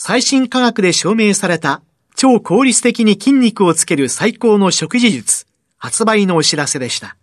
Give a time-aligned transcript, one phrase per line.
[0.00, 1.82] 最新科学で証明された
[2.14, 5.44] 超効率的に筋肉をつける最高の食事術、
[5.76, 7.16] 発売のお知らせでした。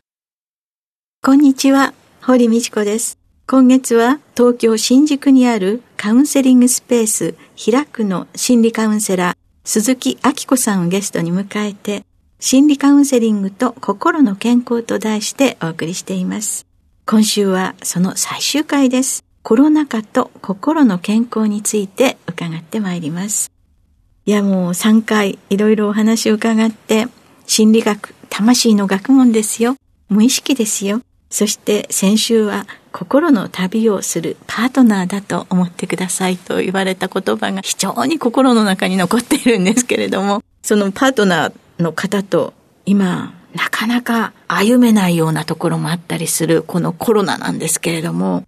[1.23, 3.17] こんにちは、堀道子です。
[3.47, 7.35] 今月は東京新宿にあるカウンセリングスペース
[7.71, 12.03] 開くの心理カウンセラー鈴木明子さんをゲストに迎えて
[12.39, 16.67] 心理カウンセリングと心の健康と題してお送りしています。
[17.05, 19.24] 今週はその最終回です。
[19.47, 23.51] コロナ禍と心の健康について伺ってまいります。
[24.25, 27.05] いやもう3回いろいろお話を伺って
[27.45, 29.75] 心理学、魂の学問ですよ。
[30.09, 31.01] 無意識ですよ。
[31.29, 42.55] そして先週は心の旅をするパートナーだと思ってくださいと言われた言葉が非常に心の中に残っているんですけれども、そのパートナーの方と
[42.87, 48.43] 今なかなか歩めないようなところもあったりするこのコロナなんですけれども、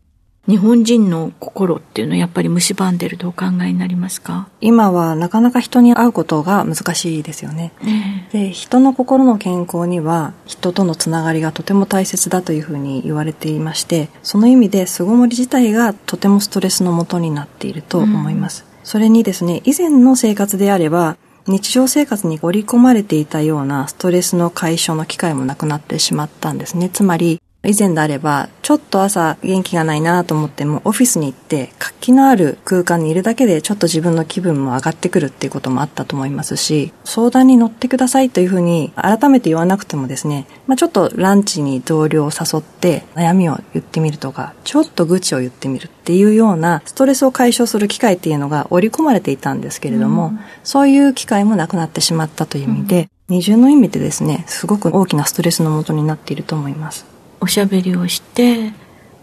[0.48, 4.48] 日本人の心っていうのはやっぱり蝕んでるとお考えになりますか？
[4.62, 7.74] 今はなかなか人に会うことが難しいですよね。
[7.84, 18.66] ねで人の心の健康には人とのつながりがとても大切だというふうに言われていましてその意味で巣ごもり自体がとてもストレスのもとになっていると思います。
[18.68, 26.90] うん、それにですね以前の生活であれば日常生活に織り込まれていたようなストレスの解消の機会もなくなってしまったんですね。
[26.90, 57.16] つまり、以前であれば、ちょっと朝元気がないなと思っても、オフィスに行って活気のある空間にいるだけでちょっと自分の気分も上がってくるっていうこともあったと思いますし、相談に乗ってくださいというふうに改めて言わなくてもですね、まあ、ちょっとランチに同僚を誘って悩みを言ってみるとか、ちょっと愚痴を言ってみるっていうようなストレスを解消する機会っていうのが織り込まれていたんですけれども、うん、そういう機会もなくなってしまったという意味で、うん二重の意味でですね、すごく大きなストレスのもとになっていると思います。
[57.40, 58.74] おしゃべりをして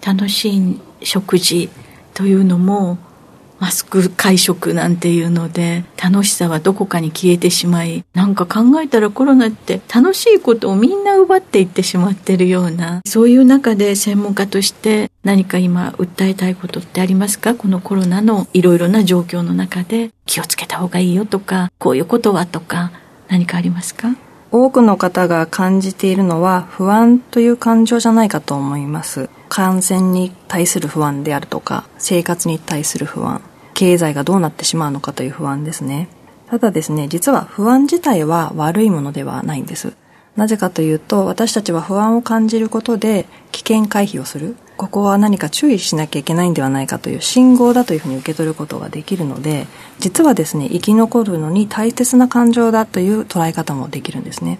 [0.05, 1.69] 楽しい食事
[2.15, 2.99] というのも
[3.61, 17.55] マスク会食なんていうので楽しさはどこかに消えてしまいなんか考えたらコロナって楽しいことをみんな奪っていってしまってるようなそういう中で専門家として何か今訴えたいことってありますか？
[17.55, 22.93] このコロナのいろいろな状況の中で気をつけた方がいいよとかこういうことはとか
[23.29, 24.09] 何かありますか？
[24.56, 29.28] 多くの方が感じているのは不安という感情じゃないかと思います。
[29.48, 33.41] 感染に対する不安であるとか、生活に対する不安、
[33.75, 36.09] 経済がどうなってしまうのかという不安ですね。
[36.48, 39.94] ただですね、実は不安自体は悪いものではないんです。
[40.37, 44.56] なぜかというと、私たちは不安を感じることで危険回避をする。
[44.77, 49.69] ここは何か注意しなきゃいけないんではないかという信号だというふうに受け取ることができるので、
[50.00, 54.59] 実はですね、生き残るのに大切な感情だという捉え方もできるんですね。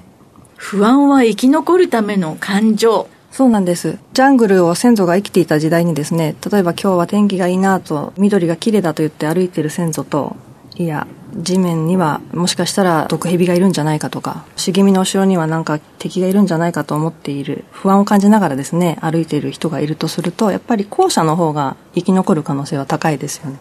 [0.57, 3.09] 不安は生き残るための感情。
[3.33, 3.99] そうなんです。
[4.12, 10.37] ジャングルを先祖が生きていた時代にですね、例えば今日は天気がいいなと、緑が綺麗だと言って歩いている先祖と、
[10.77, 23.59] いや、地面にはもしかしたら毒蛇がいるんじゃないかとか、茂みの後ろにはなんか敵がいるんじゃないかと思っている、不安を感じながらですね、歩いている人がいるとすると、やっぱり後者の方が生き残る可能性は高いですよね。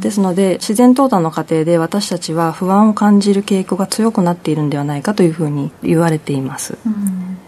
[0.00, 6.78] ですので自然淘汰の過程で私たちは不安を感じる傾向が強くなっているんではないかというふうに言われています。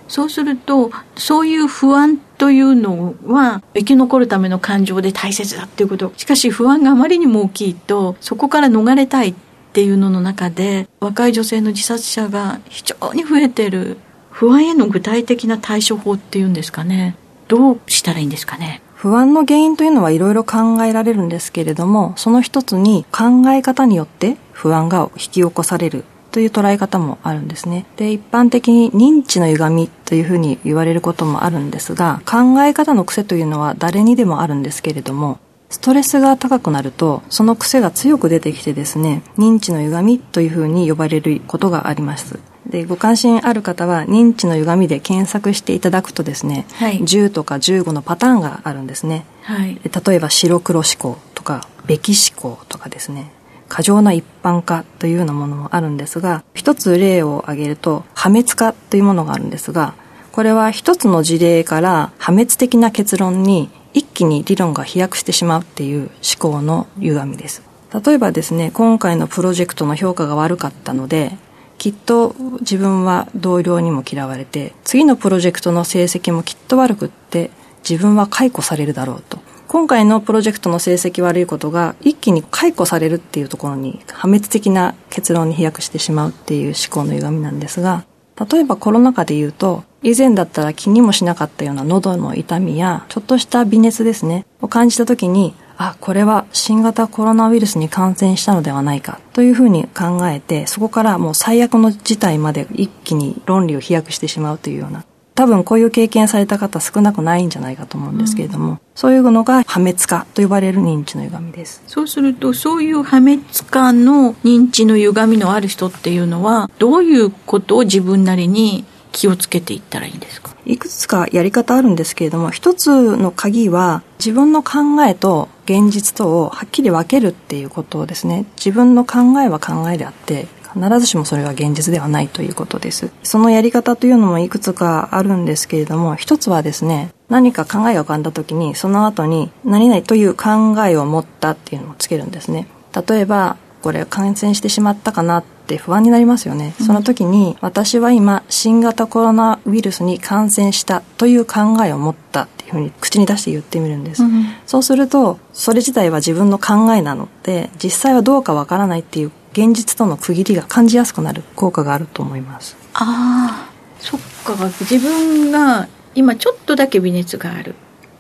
[0.08, 6.12] そうするとそういう不安というのは生き残るための感情で大切だっていうこと。
[6.16, 9.34] しかし不安があまりにも大きいとそこから逃れたいっ
[9.72, 13.98] ていうのの中で若い女性の自殺者が非常に増えてる。
[14.30, 17.16] 不安への具体的な対処法っていうんですかね。
[17.48, 18.82] どうしたらいいんですかね。
[18.94, 26.04] 不安の原因というのはいろいろ考えられるんですけれどもその一つに考え方によって不安が引き起こされる。
[26.36, 27.86] という捉え方もあるんですね。
[27.96, 35.38] で、一般的に認知の歪みというふうに言われることもあるんですが、考え方の癖というのは誰にでもあるんですけれども、
[35.70, 42.38] ストレスが高くなると、その癖が強く出てきてですね、認知の歪みというふうに呼ばれることがあります。
[42.66, 49.24] で、ご関心ある方は認知の歪みで検索していただくとですね、はい、10とか15のパターンがあるんですね。
[49.40, 53.32] はい、例えば白黒思考とか、べき思考とかですね、
[53.68, 59.94] 過剰な一般化というようなものもあるんですが、一つ例を挙げると、破滅化というものがあるんですが、
[60.32, 67.62] これは一つの事例から破滅的な結論に一気に理論が飛躍してしまうっていう思考の歪みです。
[68.04, 71.38] 例えばですね、今回のプロジェクトの評価が悪かったので、
[71.78, 77.50] きっと自分は同僚にも嫌われて、次のプロジェクトの成績もきっと悪くって、
[77.88, 79.38] 自分は解雇されるだろうと。
[79.68, 88.04] 今回のプロジェクトの成績悪いことが一気に解雇されるっていうところに破滅的な結論に飛躍してしまうっていう思考の歪みなんですが、
[88.50, 105.04] 例えばコロナ禍で言うと、以前だったら気にもしなかったような喉の痛みや、ちょっとした微熱ですね、を感じた時に、あ、これは新型コロナウイルスに感染したのではないかというふうに考えて、そこからもう最悪の事態まで一気に論理を飛躍してしまうというような、
[105.36, 111.82] 多分こういう経験された方少なくないんじゃないかと思うんですけれども、うん、そういうのが破滅化と呼ばれる認知の歪みです。
[111.86, 120.54] そうすると、そういう破滅化の認知の歪みのある人っていうのは、どういうことを自分なりに気をつけていったらいいんですか？
[120.66, 128.46] いくつかやり方あるんですけれども、一つの鍵は自分の考えと現実とをはっきり分けるっていうことですね。
[128.56, 133.10] 自分の考えは考えであって、必ずしもそれが現実ではないということです。
[133.22, 142.68] そのやり方というのもいくつかあるんですけれども、一つはですね、何か考えが浮かんだ時に、その後に何々という考えを持ったっていうのをつけるんですね。
[143.08, 146.74] 例えば、これ感染してしまったかなって不安になりますよね。
[146.84, 154.24] その時に、私は今、新型コロナウイルスに感染したという考えを持ったっていうふうに口に出して言ってみるんです。
[154.24, 162.76] うん、そうすると、それ自体は自分の考えなので、実際はどうかわからないっていう現実との区切りが感じやすくなる効果があると思います。
[162.92, 164.54] ああ、そっか。
[164.80, 167.74] 自分が今ちょっとだけ微熱がある。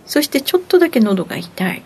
[0.06, 1.82] そしてちょっとだけ喉が痛い。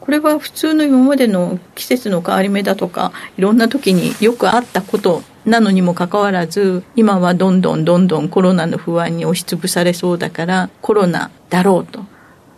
[0.00, 12.04] これは普通の今までの季節の変わり目だとかいろんな時によくあったことなのにもかかわらず今はどんどんどんどんコロナの不安に押しつぶされそうだからコロナだろうと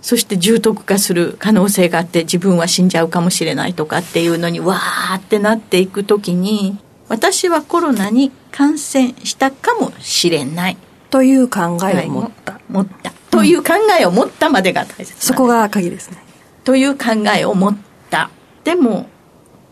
[0.00, 6.78] そして重篤化する可能性があって自分は死んじゃうかもしれないとかっていうのにわーってなっていく時に
[7.08, 10.76] 私はコロナに感染したかもしれない
[11.10, 16.18] という考えを持った、はい、持ったという考えを持ったまでが大切、そこが鍵ですね
[16.64, 17.06] という考
[17.36, 17.76] えを持っ
[18.10, 18.30] た。
[18.64, 19.08] でも、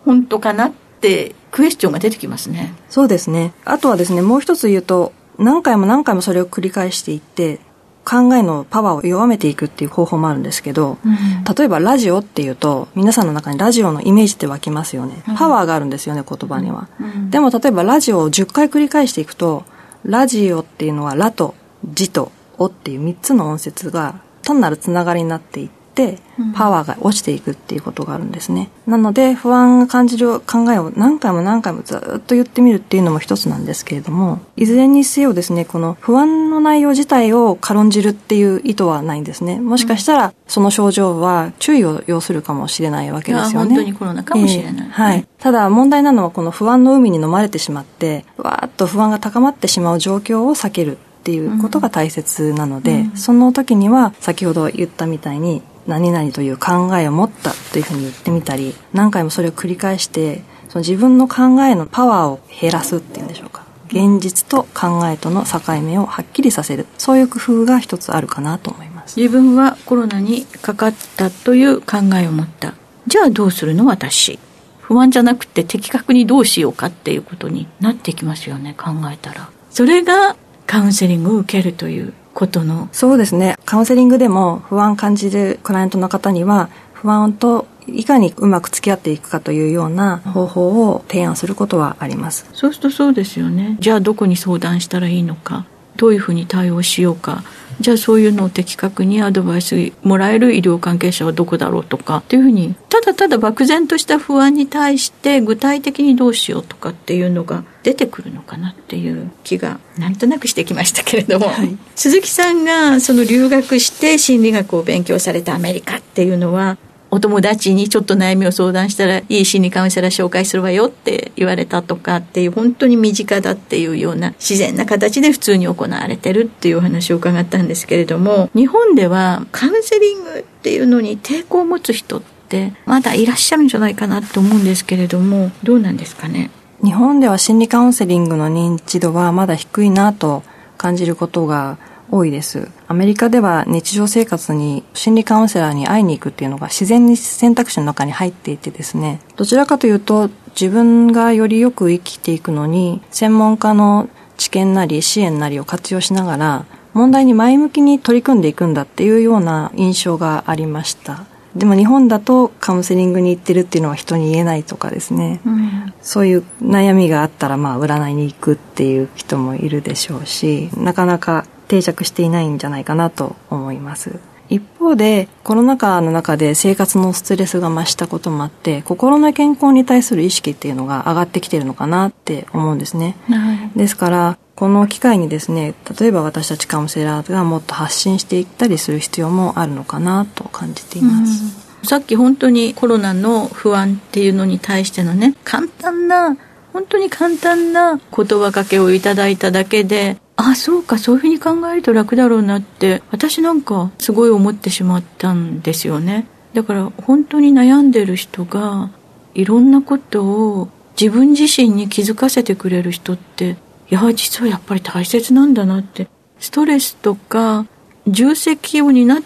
[0.05, 2.75] 本当かなってクエスチョンが出てきますね。
[2.89, 3.53] そうですね。
[3.65, 7.61] あとはですね、もう一つ言うと、何回も何回もそれを繰り返していって、
[8.09, 15.25] 考えのパワーを弱めていくっていう方法もあるんですけど、うん、例えばラジオっていうと、皆さんの中にラジオのイメージって湧きますよね。
[15.37, 16.89] パワーがあるんですよね、言葉には。
[17.01, 19.65] うん、でも例えばラジオを10回繰り返していくと、
[20.05, 26.19] ラジオっていうのはラとジとオっていう3つの音節が単なるつながりになっていて、って
[26.55, 28.69] パワーが落ちていくっていうことがあるんですね。
[28.87, 39.59] なので不安が感じる考えを何回も何回もずっと言ってみるっていうのも一つなんですけれども、いずれにせよですね、この不安の内容自体を軽んじるっていう意図はないんですね。
[39.59, 43.75] もしかしたらその症状は注意を要するかもしれないわけですよね。
[43.75, 44.75] 本当にコロナかもしれない。
[44.77, 45.27] えー、はい。
[45.39, 63.65] ただ問題なのはこの不安の海に飲まれてしまって、わーっと不安が高まってしまう状況を避けるっていうことが大切なので、うん、その時には先ほど言ったみたいに何々という考えを持ったというふうに言ってみたり、何回もそれを繰り返して、その自分の考えのパワーを減らすっていうんでしょうか。
[63.89, 66.87] 現実と考えとの境目をはっきりさせる。
[66.99, 69.17] そういう工夫が一つあるかなと思います。
[69.19, 72.75] 自分はコロナにかかったという考えを持った。
[73.07, 74.41] じゃあどうするの私？
[74.81, 79.51] 不安じゃなくて的確にどうしようかっていうことになってきますよね、考えたら。
[79.71, 82.89] それがカウンセリングを受けるということの？
[82.93, 83.57] そうですね。
[83.65, 92.47] カウンセリングでも不安感じるクライアントの方には不安といかにうまく付き合っていくかというような方法を提案することはあります。
[92.53, 93.77] そうするとそうですよね。
[93.81, 95.65] じゃあどこに相談したらいいのか
[95.97, 97.43] どういうふうに対応しようか
[97.81, 116.79] じゃあそういうのを的確にアドバイスもらえる医療関係者はどこだろうとかっていうふうにただただ漠然とした不安に対して具体的にどうしようとかっていうのが出てくるのかなっていう気がなんとなくしてきましたけれども、はい、鈴木さんがその留学して心理学を勉強されたアメリカっていうのは
[117.11, 136.53] お友達にちょっと悩みを相談したらいい心理カウンセラー紹介するわよって言われたとかっていう本当に身近だっていうような自然な形で普通に行われてるっていうお話を伺ったんですけれども日本ではカウンセリングっていうのに抵抗を持つ人ってってまだいらっしゃるんじゃないかなと思うんですけれどもどうなんですかね？
[136.81, 140.45] 日本では心理カウンセリングの認知度はまだ低いなと
[140.79, 141.77] 感じることが
[142.11, 142.69] 多いです。
[142.89, 161.25] アメリカでは日常生活に心理カウンセラーに会いに行くっていうのが自然に選択肢の中に入っていてですね、どちらかというと自分がよりよく生きていくのに専門家の知見なり支援なりを活用しながら問題に前向きに取り組んでいくんだっていうような印象がありました。
[161.57, 174.21] でも日本だとカウンセリングに行ってるっていうのは人に言えないとかですね、うん、そういう悩みがあったらまあ占いに行くっていう人もいるでしょうしなかなか定着していないんじゃないかなと思います。
[174.49, 196.37] 一方でコロナ禍の中で生活のストレスが増したこともあって心の健康に対する意識っていうのが上がってきてるのかなって思うんですね、はい、ですからこの機会にですね例えば私たちカウンセラーがもっと発信していったりする必要もあるのかなと感じています、さっき本当にコロナの不安っていうのに対してのね簡単な
[196.73, 206.27] 本当に簡単な言葉かけをいただいただけであそうかそういうふうに考えると楽だろうなって私なんかすごい思ってしまったんですよね。
[206.55, 208.91] だから本当に悩んでる人が
[209.35, 213.57] いろんなことを自分自身に気づかせてくれる人って
[213.91, 216.09] いや実はやっぱり大切なんだなって。
[216.39, 217.67] ストレスとか
[218.07, 219.23] 重責を担っ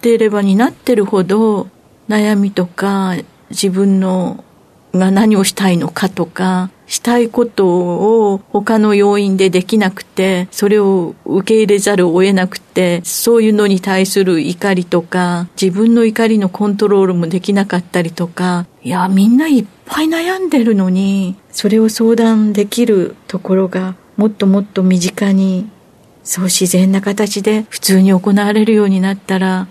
[0.00, 1.68] ていれば担ってるほど
[2.08, 3.14] 悩みとか
[3.50, 4.44] 自分の
[4.98, 25.68] が何をしたいのかとかしたいことを他の要因でできなくて、それを受け入れざるを得なくて、そういうのに対する怒りとか、自分の怒りのコントロールもできなかったりとか、いや、みんないっぱい悩んでるのに、それを相談できるところがもっともっと身近に、
[26.24, 29.66] そう自然な形で普通に行われるようになったら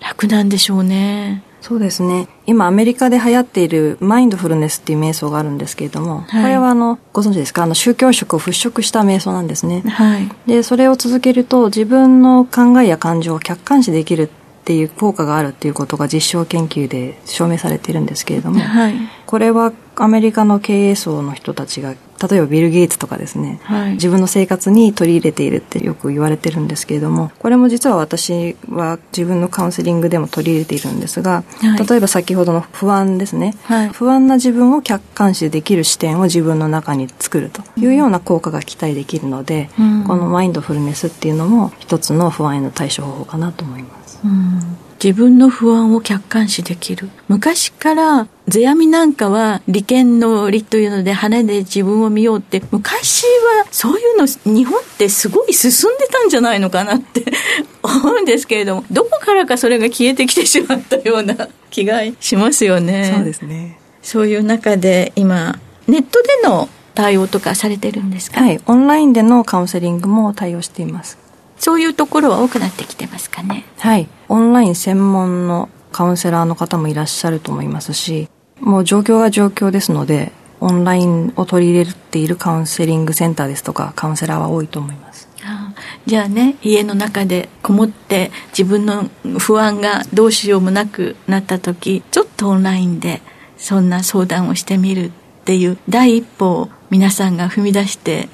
[0.00, 1.42] 楽なんでしょうね。
[1.68, 2.28] そうですね。
[2.46, 7.64] 今アメリカで流行っているマインドフルネスっていう瞑想があるんですけれども、はい、これはあの、ご存知ですか？
[7.64, 9.82] あの、宗教色を払拭した瞑想なんですね。
[9.82, 10.30] はい。
[10.46, 14.28] で、それを続けると自分の考えや感情を客観視できるっ
[14.64, 18.94] ていう効果があるっていうことが実証研究で証明されているんですけれども、はい、
[19.28, 44.20] これはアメリカの経営層の人たちが例えばビル・ゲイツとかですね、はい、自分の生活に取り入れているってよく言われてるんですけれどもこれも実は私は自分のカウンセリングでも取り入れているんですが、はい、例えば先ほどの不安ですね、はい、不安な自分を客観視できる視点を自分の中に作るというような効果が期待できるので、うん、このマインドフルネスっていうのも一つの不安への対処方法かなと思います。
[44.24, 47.08] うん自分の不安を客観視できる。
[47.28, 53.22] 昔から世阿弥なんかは利権の利というので羽で自分を見ようって昔
[53.58, 57.24] はそういうの日本ってすごい進んでたんじゃないのかなって
[57.82, 63.12] 思うんですけれどもどこからかそれが消えてきてしまったような気がしますよね。
[63.14, 63.78] そうですね。
[64.02, 68.40] そういう中で今ネットでの対応とかされてるんですか？
[68.40, 68.60] はい。
[68.66, 71.18] オンラインでのカウンセリングも対応しています。
[71.58, 73.64] そういうところは多くなってきてますかね。
[73.78, 74.08] はい。
[74.28, 78.28] オンライン専門のカウンセラーの方もいらっしゃると思いますし、
[78.60, 85.28] もう状況が状況ですので、オンラインを取り入れているカウンセリングセンターですとか、カウンセラーは多いと思います。
[85.44, 93.20] ああじゃあね、家の中でこもって自分の不安がどうしようもなくなった時、ちょっとオンラインで
[93.56, 95.10] そんな相談をしてみるっ
[95.44, 98.28] ていう第一歩を皆さんが踏み出して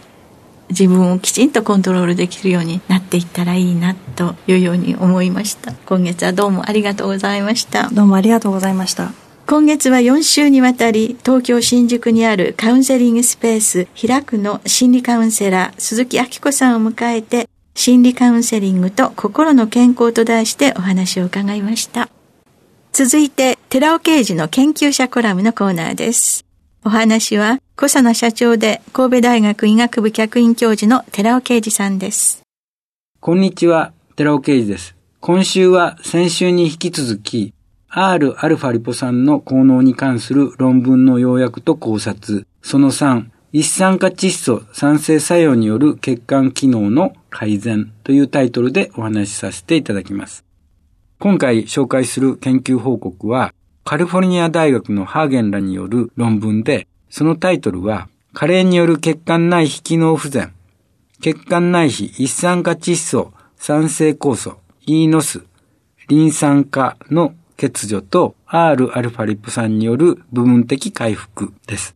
[0.71, 5.73] 自分をきちんとコントロールできるようになっていったらいいなというように思いました。
[5.87, 7.89] 今月はどうもありがとうございました。
[7.91, 9.13] どうもありがとうございました。
[9.47, 22.09] 今月は4週にわたり東京新宿にあるカウンセリングスペース開くの心理カウンセラー鈴木明子さんを迎えて心理カウンセリングと心の健康と題してお話を伺いました。
[22.95, 26.47] 続いて寺尾啓二の研究者コラムのコーナーです
[26.87, 32.43] お話は小佐奈社長で神戸大学医学部客員教授の寺尾啓二さんです。
[33.21, 34.95] こんにちは、寺尾啓二です。
[35.21, 37.55] 今週は先週に引き続き、
[37.91, 50.45] Rα リポ酸の効能に関する論文の要約と考察、その3、一酸化窒素酸性作用による血管機能の改善というタイトルでお話しさせていただきます。
[51.19, 60.55] 今回紹介する研究報告は、カリフォルニア大学のハーゲンらによる論文で、そのタイトルは、加齢による血管内皮機能不全、
[61.21, 65.45] 血管内皮一酸化窒素酸性酵素、イーノス、
[66.09, 71.95] リン酸化の欠如と Rα リポ酸による部分的回復です。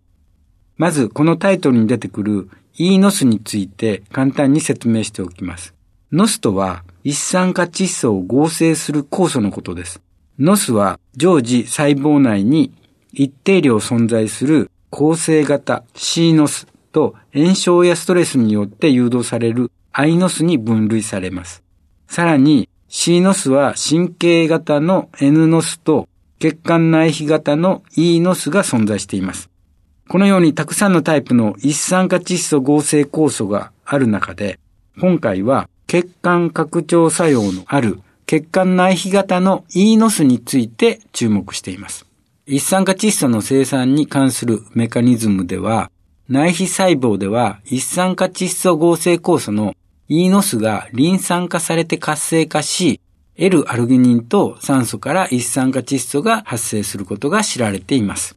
[0.76, 5.74] まず、このタイトルに出てくるイーノスについて簡単に説明しておきます。
[6.12, 10.00] ノスとは一酸化窒素を合成する酵素のことです。
[10.38, 12.72] ノスは常時細胞内に
[13.12, 21.64] 一定量存在する構成型 C ノスと炎症やストレスによって誘導される I ノスに分類されます。
[22.06, 29.50] さらに C ノスは神経型の N ノスと血管内皮型の E ノスが存在しています。
[30.08, 34.60] このようにたくさんのタイプの一酸化窒素合成酵素がある中で、
[35.00, 42.04] 今回は血管拡張作用のある血管内皮型の E ノスについて注目しています。
[42.44, 45.90] 一酸化窒素の生産に関するメカニズムでは、
[46.28, 49.72] 内皮細胞では一酸化窒素合成酵素の
[50.10, 53.00] E ノスがリン酸化されて活性化し、
[53.36, 58.36] L アルギニンと酸素から一酸化窒素が発生することが知られています。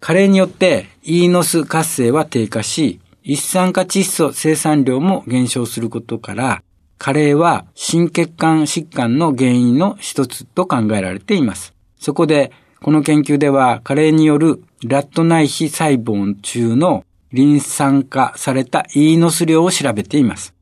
[0.00, 6.64] 加齢によって E ノス活性は低下し、一酸化窒素生産量も減少することから、
[6.98, 11.74] 加齢は心血管疾患の原因の一つと考えられています。
[11.98, 20.54] そこで、この研究では、加齢によるラット内皮細胞中のリン酸化された E ノス量を調べています。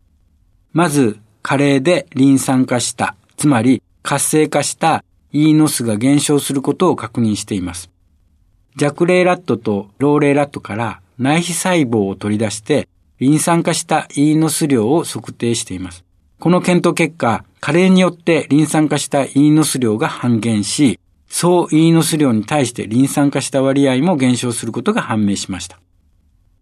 [0.72, 7.90] まず、加齢でリン酸化した、つまり活性化した E ノスが減少することを確認しています。
[8.76, 16.04] 弱齢ラットと老齢ラットから内皮細胞を取り出して、リン酸化した E ノス量を測定しています。
[16.42, 25.78] この検討結果、加齢によってリン酸化した E ノス量が半減し、総 E ノス量に対してリン酸化した割合も減少することが判明しました。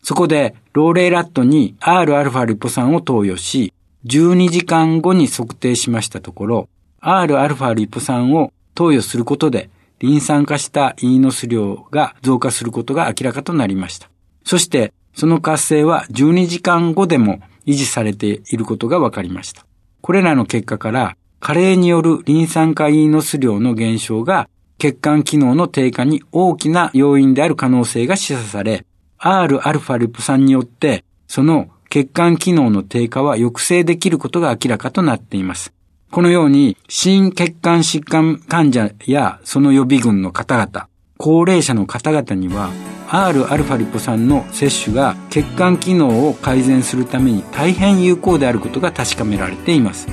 [0.02, 3.72] そこで、老齢ラットに Rα リポ酸を投与し、
[4.04, 6.68] 12時間後に測定しましたところ、
[7.00, 9.70] Rα リポ酸を投与することで、
[10.00, 14.10] リン酸化したイーノス量が増加することが明らかとなりました。
[14.44, 19.64] そして、その活性は12時間後でも維持されていることが分かりました。
[20.10, 28.84] これらの結果から、加齢によるリン酸化イーノス量の減少が血管機能の低下に大きな要因である可能性が示唆され、
[29.20, 35.72] Rα リポ酸によってその血管機能の低下は抑制できることが明らかとなっています。
[36.10, 42.72] このように、心血管疾患患者やその予備軍の方々、高齢者の方々には、
[43.09, 50.07] Rα リポ酸の摂取が血管機能を改善するために大変有効であることが確かめられています。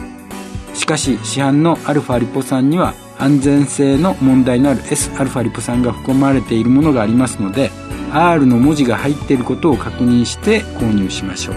[0.74, 7.70] しかし、市販の α リポ酸には安全性の問題のある Sα リポ酸が含まれているものがありますので、
[8.12, 11.56] R の文字が入っていることを確認して購入しましょう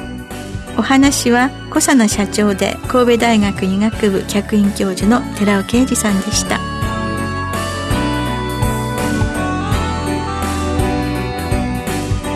[0.78, 6.69] お話は小佐野社長で神戸大学医学部客員教授の寺尾啓二さんでした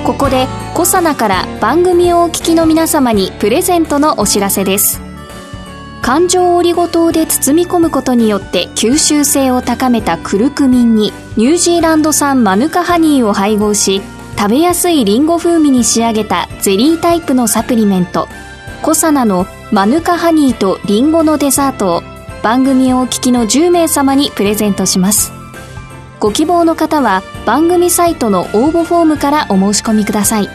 [0.04, 5.00] ここで小佐奈から番組をお聞きの皆様にプレゼントのお知らせです。
[6.02, 14.02] 環状オリゴ糖で包み込むことによって吸収性を高めたクルクミンにニュージーランド産マヌカハニーを配合し
[14.36, 18.28] 食べやすいリンゴ風味に仕上げたゼリータイプのサプリメント。
[18.82, 22.02] コサナのマヌカハニーとリンゴのデザートを
[22.42, 25.32] 番組をお聞きの10名様にプレゼントします。
[26.24, 30.48] ご希望の方は番組サイトの応募フォームからお申し込みください。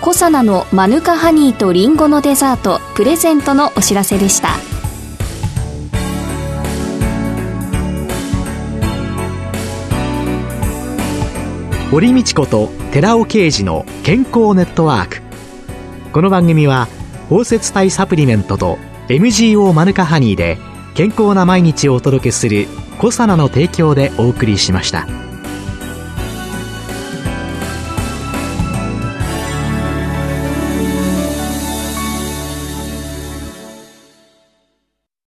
[0.00, 4.48] コサナのマヌカハニーとリンゴのデザートプレゼントのお知らせでした。
[11.92, 15.22] 堀道子と寺尾啓二の健康ネットワーク。
[16.12, 16.88] この番組は
[17.28, 20.58] 包摂体サプリメントと MGO マヌカハニーで
[20.94, 22.66] 健康な毎日をお届けする
[22.98, 25.06] コサナの提供でお送りしました。